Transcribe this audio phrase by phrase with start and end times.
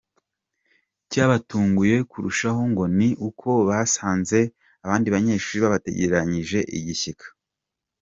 [1.03, 4.39] Icyabatunguye kurushaho ngo ni uko basanze
[4.85, 7.27] abandi banyeshuri babategerezanyije igishyika.